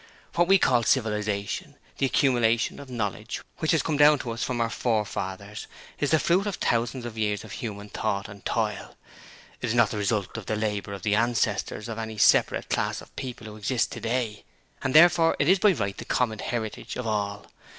What 0.33 0.47
we 0.47 0.57
call 0.57 0.81
civilization 0.81 1.75
the 1.99 2.07
accumulation 2.07 2.79
of 2.79 2.89
knowledge 2.89 3.39
which 3.59 3.69
has 3.69 3.83
come 3.83 3.97
down 3.97 4.17
to 4.17 4.31
us 4.31 4.43
from 4.43 4.59
our 4.59 4.71
forefathers 4.71 5.67
is 5.99 6.09
the 6.09 6.17
fruit 6.17 6.47
of 6.47 6.55
thousands 6.55 7.05
of 7.05 7.19
years 7.19 7.43
of 7.43 7.51
human 7.51 7.87
thought 7.87 8.27
and 8.27 8.43
toil. 8.43 8.95
It 9.61 9.67
is 9.67 9.75
not 9.75 9.91
the 9.91 9.99
result 9.99 10.37
of 10.37 10.47
the 10.47 10.55
labour 10.55 10.93
of 10.93 11.03
the 11.03 11.13
ancestors 11.13 11.87
of 11.87 11.99
any 11.99 12.17
separate 12.17 12.67
class 12.67 12.99
of 13.01 13.15
people 13.15 13.45
who 13.45 13.57
exist 13.57 13.91
today, 13.91 14.43
and 14.81 14.95
therefore 14.95 15.35
it 15.37 15.47
is 15.47 15.59
by 15.59 15.71
right 15.71 15.95
the 15.95 16.03
common 16.05 16.39
heritage 16.39 16.95
of 16.95 17.05
all. 17.05 17.45